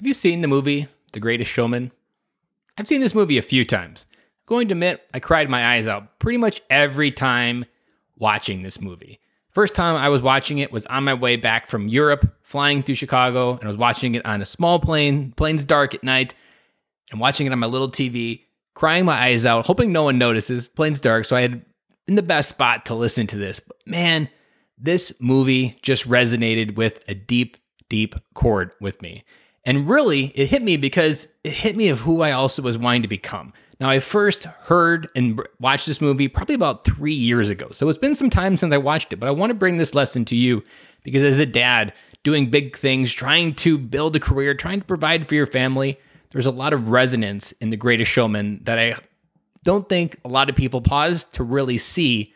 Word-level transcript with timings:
Have 0.00 0.06
you 0.06 0.14
seen 0.14 0.40
the 0.40 0.48
movie 0.48 0.88
The 1.12 1.20
Greatest 1.20 1.50
Showman? 1.50 1.92
I've 2.78 2.88
seen 2.88 3.02
this 3.02 3.14
movie 3.14 3.36
a 3.36 3.42
few 3.42 3.66
times. 3.66 4.06
I'm 4.14 4.46
going 4.46 4.68
to 4.68 4.72
admit, 4.72 5.02
I 5.12 5.20
cried 5.20 5.50
my 5.50 5.74
eyes 5.74 5.86
out 5.86 6.18
pretty 6.18 6.38
much 6.38 6.62
every 6.70 7.10
time 7.10 7.66
watching 8.16 8.62
this 8.62 8.80
movie. 8.80 9.20
First 9.50 9.74
time 9.74 9.96
I 9.96 10.08
was 10.08 10.22
watching 10.22 10.56
it 10.56 10.72
was 10.72 10.86
on 10.86 11.04
my 11.04 11.12
way 11.12 11.36
back 11.36 11.68
from 11.68 11.86
Europe, 11.86 12.34
flying 12.40 12.82
through 12.82 12.94
Chicago, 12.94 13.58
and 13.58 13.64
I 13.64 13.66
was 13.66 13.76
watching 13.76 14.14
it 14.14 14.24
on 14.24 14.40
a 14.40 14.46
small 14.46 14.80
plane. 14.80 15.32
Plane's 15.36 15.64
dark 15.64 15.94
at 15.94 16.02
night, 16.02 16.32
and 17.10 17.20
watching 17.20 17.46
it 17.46 17.52
on 17.52 17.58
my 17.58 17.66
little 17.66 17.90
TV, 17.90 18.44
crying 18.72 19.04
my 19.04 19.22
eyes 19.22 19.44
out, 19.44 19.66
hoping 19.66 19.92
no 19.92 20.04
one 20.04 20.16
notices. 20.16 20.70
Plane's 20.70 21.02
dark, 21.02 21.26
so 21.26 21.36
I 21.36 21.42
had 21.42 21.62
in 22.08 22.14
the 22.14 22.22
best 22.22 22.48
spot 22.48 22.86
to 22.86 22.94
listen 22.94 23.26
to 23.26 23.36
this. 23.36 23.60
But 23.60 23.76
man, 23.84 24.30
this 24.78 25.12
movie 25.20 25.78
just 25.82 26.08
resonated 26.08 26.76
with 26.76 27.04
a 27.06 27.14
deep, 27.14 27.58
deep 27.90 28.14
chord 28.32 28.70
with 28.80 29.02
me. 29.02 29.24
And 29.70 29.88
really, 29.88 30.32
it 30.34 30.48
hit 30.48 30.64
me 30.64 30.76
because 30.76 31.28
it 31.44 31.52
hit 31.52 31.76
me 31.76 31.90
of 31.90 32.00
who 32.00 32.22
I 32.22 32.32
also 32.32 32.60
was 32.60 32.76
wanting 32.76 33.02
to 33.02 33.08
become. 33.08 33.52
Now, 33.78 33.88
I 33.88 34.00
first 34.00 34.42
heard 34.42 35.08
and 35.14 35.40
watched 35.60 35.86
this 35.86 36.00
movie 36.00 36.26
probably 36.26 36.56
about 36.56 36.84
three 36.84 37.14
years 37.14 37.48
ago. 37.50 37.68
So 37.70 37.88
it's 37.88 37.96
been 37.96 38.16
some 38.16 38.30
time 38.30 38.56
since 38.56 38.72
I 38.72 38.78
watched 38.78 39.12
it, 39.12 39.20
but 39.20 39.28
I 39.28 39.30
want 39.30 39.50
to 39.50 39.54
bring 39.54 39.76
this 39.76 39.94
lesson 39.94 40.24
to 40.24 40.34
you 40.34 40.64
because 41.04 41.22
as 41.22 41.38
a 41.38 41.46
dad, 41.46 41.92
doing 42.24 42.50
big 42.50 42.76
things, 42.76 43.12
trying 43.12 43.54
to 43.54 43.78
build 43.78 44.16
a 44.16 44.18
career, 44.18 44.54
trying 44.54 44.80
to 44.80 44.86
provide 44.86 45.28
for 45.28 45.36
your 45.36 45.46
family, 45.46 46.00
there's 46.32 46.46
a 46.46 46.50
lot 46.50 46.72
of 46.72 46.88
resonance 46.88 47.52
in 47.60 47.70
The 47.70 47.76
Greatest 47.76 48.10
Showman 48.10 48.62
that 48.64 48.76
I 48.76 48.96
don't 49.62 49.88
think 49.88 50.18
a 50.24 50.28
lot 50.28 50.50
of 50.50 50.56
people 50.56 50.80
pause 50.80 51.22
to 51.26 51.44
really 51.44 51.78
see 51.78 52.34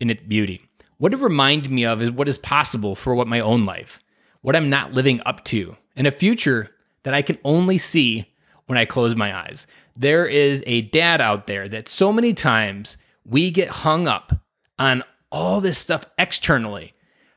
in 0.00 0.10
its 0.10 0.22
beauty. 0.22 0.60
What 0.98 1.14
it 1.14 1.20
reminded 1.20 1.70
me 1.70 1.86
of 1.86 2.02
is 2.02 2.10
what 2.10 2.28
is 2.28 2.36
possible 2.36 2.94
for 2.94 3.14
what 3.14 3.26
my 3.26 3.40
own 3.40 3.62
life, 3.62 4.00
what 4.42 4.54
I'm 4.54 4.68
not 4.68 4.92
living 4.92 5.22
up 5.24 5.44
to, 5.44 5.78
and 5.96 6.06
a 6.06 6.10
future 6.10 6.70
that 7.04 7.14
I 7.14 7.22
can 7.22 7.38
only 7.44 7.78
see 7.78 8.32
when 8.66 8.76
I 8.76 8.84
close 8.84 9.14
my 9.14 9.34
eyes. 9.34 9.66
There 9.96 10.26
is 10.26 10.62
a 10.66 10.82
dad 10.82 11.20
out 11.20 11.46
there 11.46 11.68
that 11.68 11.88
so 11.88 12.12
many 12.12 12.34
times 12.34 12.96
we 13.24 13.50
get 13.50 13.68
hung 13.68 14.08
up 14.08 14.32
on 14.78 15.04
all 15.30 15.60
this 15.60 15.78
stuff 15.78 16.04
externally. 16.18 16.92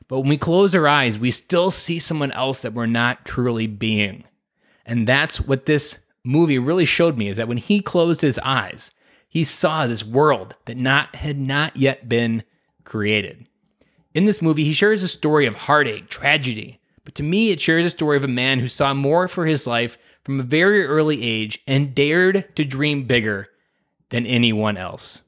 But 0.08 0.20
when 0.20 0.30
we 0.30 0.38
close 0.38 0.74
our 0.74 0.88
eyes, 0.88 1.18
we 1.18 1.30
still 1.30 1.70
see 1.70 1.98
someone 1.98 2.32
else 2.32 2.62
that 2.62 2.72
we're 2.72 2.86
not 2.86 3.24
truly 3.24 3.66
being. 3.66 4.24
And 4.86 5.06
that's 5.06 5.40
what 5.40 5.66
this 5.66 5.98
movie 6.24 6.58
really 6.58 6.84
showed 6.84 7.16
me 7.18 7.28
is 7.28 7.36
that 7.36 7.48
when 7.48 7.58
he 7.58 7.80
closed 7.80 8.22
his 8.22 8.38
eyes, 8.38 8.90
he 9.28 9.44
saw 9.44 9.86
this 9.86 10.04
world 10.04 10.54
that 10.64 10.78
not 10.78 11.14
had 11.14 11.38
not 11.38 11.76
yet 11.76 12.08
been 12.08 12.42
created. 12.84 13.46
In 14.14 14.24
this 14.24 14.40
movie, 14.40 14.64
he 14.64 14.72
shares 14.72 15.02
a 15.02 15.08
story 15.08 15.46
of 15.46 15.54
heartache, 15.54 16.08
tragedy, 16.08 16.80
but 17.08 17.14
to 17.14 17.22
me, 17.22 17.48
it 17.48 17.58
shares 17.58 17.86
a 17.86 17.90
story 17.90 18.18
of 18.18 18.24
a 18.24 18.28
man 18.28 18.58
who 18.58 18.68
saw 18.68 18.92
more 18.92 19.28
for 19.28 19.46
his 19.46 19.66
life 19.66 19.96
from 20.24 20.38
a 20.38 20.42
very 20.42 20.84
early 20.84 21.22
age 21.22 21.58
and 21.66 21.94
dared 21.94 22.54
to 22.54 22.66
dream 22.66 23.04
bigger 23.04 23.48
than 24.10 24.26
anyone 24.26 24.76
else. 24.76 25.22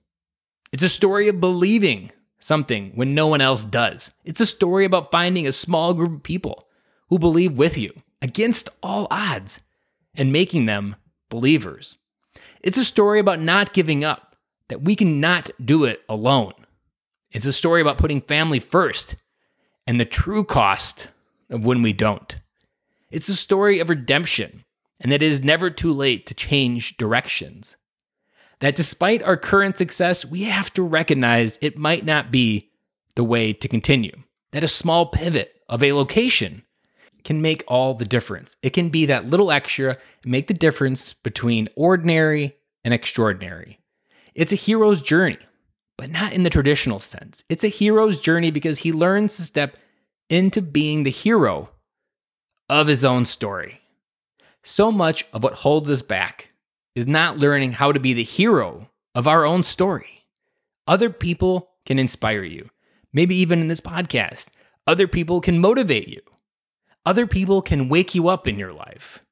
It's 0.72 0.83
a 0.83 0.91
story 0.91 1.28
of 1.28 1.41
believing 1.41 2.12
something 2.39 2.92
when 2.97 3.14
no 3.14 3.28
one 3.28 3.41
else 3.41 3.64
does. 3.64 4.12
It's 4.27 4.42
a 4.42 4.45
story 4.45 4.84
about 4.84 5.11
finding 5.11 5.47
a 5.47 5.53
small 5.53 5.95
group 5.95 6.17
of 6.17 6.22
people 6.22 6.69
who 7.09 7.19
believe 7.19 7.55
with 7.55 7.78
you 7.78 7.94
against 8.20 8.69
all 8.83 9.06
odds 9.11 9.62
and 10.15 10.31
making 10.31 10.67
them 10.67 10.97
believers. 11.31 11.97
It's 12.61 12.77
a 12.77 12.84
story 12.84 13.20
about 13.20 13.41
not 13.41 13.72
giving 13.72 14.05
up, 14.05 14.37
that 14.69 14.83
we 14.83 14.94
cannot 14.94 15.48
do 15.65 15.84
it 15.84 16.03
alone. 16.11 16.53
It's 17.33 17.47
a 17.47 17.55
story 17.55 17.81
about 17.81 17.97
putting 17.97 18.20
family 18.20 18.61
first 18.61 19.17
and 19.87 19.98
the 19.98 20.05
true 20.05 20.44
cost 20.44 21.09
of 21.51 21.65
when 21.65 21.83
we 21.83 21.93
don't. 21.93 22.37
It's 23.11 23.29
a 23.29 23.37
story 23.37 23.81
of 23.81 23.89
redemption 23.89 24.65
and 25.01 25.11
that 25.11 25.23
it 25.23 25.31
is 25.31 25.43
never 25.43 25.70
too 25.70 25.93
late 25.93 26.27
to 26.27 26.34
change 26.34 26.97
directions. 26.97 27.77
That 28.61 28.77
despite 28.77 29.23
our 29.23 29.37
current 29.37 29.78
success, 29.78 30.25
we 30.25 30.45
have 30.45 30.73
to 30.75 30.83
recognize 30.83 31.59
it 31.61 31.78
might 31.78 32.05
not 32.05 32.31
be 32.31 32.71
the 33.16 33.25
way 33.25 33.53
to 33.55 33.69
continue. 33.69 34.16
That 34.53 34.65
a 34.65 34.69
small 34.69 35.06
pivot 35.06 35.55
of 35.69 35.83
a 35.83 35.93
location 35.93 36.62
can 37.25 37.43
make 37.43 37.65
all 37.69 37.94
the 37.94 38.05
difference. 38.05 38.56
It 38.62 38.71
can 38.71 38.89
be 38.91 39.06
that 39.06 39.28
little 39.28 39.50
extra 39.50 39.97
and 40.22 40.33
make 40.33 40.47
the 40.47 40.55
difference 40.55 41.12
between 41.12 41.69
ordinary 41.77 42.56
and 42.84 42.94
extraordinary. 42.94 43.81
It's 44.34 44.53
a 44.53 44.56
hero's 44.56 45.03
journey, 45.03 45.39
but 45.97 46.10
not 46.10 46.33
in 46.33 46.43
the 46.43 46.50
traditional 46.50 47.00
sense. 47.00 47.44
It's 47.49 47.65
a 47.65 47.69
hero's 47.69 48.21
journey 48.21 48.50
because 48.50 48.78
he 48.78 48.93
learns 48.93 49.37
to 49.37 49.43
step 49.43 49.77
into 50.30 50.62
being 50.62 51.02
the 51.02 51.10
hero 51.10 51.70
of 52.68 52.86
his 52.86 53.04
own 53.04 53.24
story. 53.24 53.80
So 54.62 54.92
much 54.92 55.26
of 55.32 55.42
what 55.42 55.54
holds 55.54 55.91
us 55.91 56.02
back 56.02 56.52
is 56.94 57.06
not 57.06 57.38
learning 57.38 57.72
how 57.72 57.92
to 57.92 58.00
be 58.00 58.14
the 58.14 58.22
hero 58.22 58.88
of 59.14 59.26
our 59.26 59.44
own 59.44 59.62
story. 59.62 60.24
Other 60.86 61.10
people 61.10 61.70
can 61.84 61.98
inspire 61.98 62.44
you, 62.44 62.70
maybe 63.12 63.34
even 63.34 63.60
in 63.60 63.68
this 63.68 63.80
podcast. 63.80 64.48
Other 64.86 65.08
people 65.08 65.41
can 65.41 65.58
motivate 65.58 66.08
you. 66.08 66.20
Other 67.04 67.26
people 67.26 67.60
can 67.62 67.88
wake 67.88 68.14
you 68.14 68.28
up 68.28 68.47
in 68.47 68.58
your 68.58 68.72
life. 68.72 69.24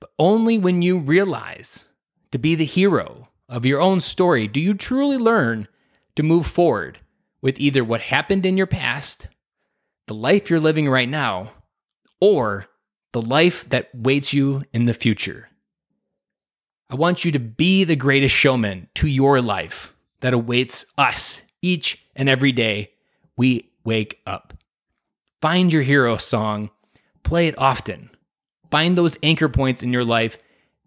But 0.00 0.10
only 0.18 0.58
when 0.58 0.82
you 0.82 0.98
realize 0.98 1.84
to 2.32 2.38
be 2.38 2.54
the 2.54 2.64
hero 2.64 3.28
of 3.48 3.64
your 3.64 3.80
own 3.80 4.00
story 4.00 4.48
do 4.48 4.60
you 4.60 4.74
truly 4.74 5.16
learn 5.16 5.68
to 6.16 6.22
move 6.22 6.46
forward 6.46 6.98
with 7.40 7.60
either 7.60 7.84
what 7.84 8.00
happened 8.02 8.44
in 8.44 8.56
your 8.56 8.66
past 8.66 9.28
the 10.06 10.14
life 10.14 10.50
you're 10.50 10.60
living 10.60 10.88
right 10.88 11.08
now 11.08 11.52
or 12.20 12.66
the 13.12 13.22
life 13.22 13.68
that 13.70 13.88
waits 13.94 14.32
you 14.32 14.62
in 14.72 14.84
the 14.84 14.94
future. 14.94 15.48
I 16.88 16.94
want 16.94 17.24
you 17.24 17.32
to 17.32 17.40
be 17.40 17.84
the 17.84 17.96
greatest 17.96 18.34
showman 18.34 18.88
to 18.96 19.08
your 19.08 19.40
life 19.40 19.92
that 20.20 20.34
awaits 20.34 20.86
us 20.96 21.42
each 21.60 22.04
and 22.14 22.28
every 22.28 22.52
day 22.52 22.92
we 23.36 23.70
wake 23.84 24.20
up. 24.26 24.54
Find 25.42 25.72
your 25.72 25.82
hero 25.82 26.16
song, 26.16 26.70
play 27.22 27.48
it 27.48 27.58
often. 27.58 28.10
Find 28.70 28.96
those 28.96 29.16
anchor 29.22 29.48
points 29.48 29.82
in 29.82 29.92
your 29.92 30.04
life 30.04 30.38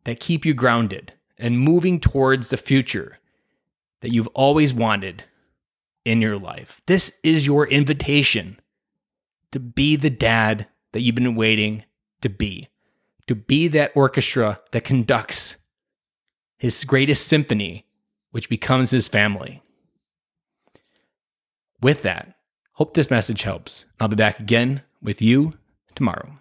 that 0.06 0.19
keep 0.19 0.46
you 0.46 0.53
grounded 0.53 1.13
and 1.38 1.59
moving 1.59 2.00
towards 2.00 2.50
the 2.50 2.58
future 2.58 3.18
that 4.02 4.12
you've 4.12 4.28
always 4.28 4.74
wanted 4.74 5.24
in 6.06 6.22
your 6.22 6.38
life. 6.38 6.81
This 6.88 7.12
is 7.24 7.46
your 7.46 7.68
invitation 7.68 8.59
to 9.51 9.59
be 9.59 9.95
the 9.95 10.09
dad 10.09 10.67
that 10.91 11.01
you've 11.01 11.15
been 11.15 11.35
waiting 11.35 11.83
to 12.21 12.29
be, 12.29 12.69
to 13.27 13.35
be 13.35 13.67
that 13.69 13.91
orchestra 13.95 14.59
that 14.71 14.83
conducts 14.83 15.57
his 16.57 16.83
greatest 16.83 17.27
symphony, 17.27 17.85
which 18.31 18.49
becomes 18.49 18.91
his 18.91 19.07
family. 19.07 19.61
With 21.81 22.01
that, 22.01 22.35
hope 22.73 22.93
this 22.93 23.09
message 23.09 23.43
helps. 23.43 23.85
I'll 23.99 24.09
be 24.09 24.15
back 24.15 24.39
again 24.39 24.81
with 25.01 25.21
you 25.21 25.53
tomorrow. 25.95 26.37